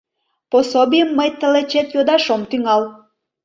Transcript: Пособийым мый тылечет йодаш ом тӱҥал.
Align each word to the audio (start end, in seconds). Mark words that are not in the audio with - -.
Пособийым 0.49 1.09
мый 1.17 1.29
тылечет 1.39 1.87
йодаш 1.95 2.25
ом 2.35 2.41
тӱҥал. 2.49 2.81